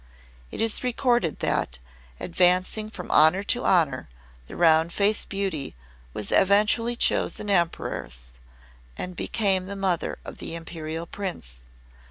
It 0.49 0.61
is 0.61 0.83
recorded 0.83 1.41
that, 1.41 1.77
advancing 2.19 2.89
from 2.89 3.11
honour 3.11 3.43
to 3.43 3.65
honour, 3.65 4.09
the 4.47 4.55
Round 4.55 4.91
Faced 4.91 5.29
Beauty 5.29 5.75
was 6.11 6.31
eventually 6.31 6.95
chosen 6.95 7.51
Empress 7.51 8.33
and 8.97 9.15
became 9.15 9.67
the 9.67 9.75
mother 9.75 10.17
of 10.25 10.39
the 10.39 10.55
Imperial 10.55 11.05
Prince. 11.05 11.61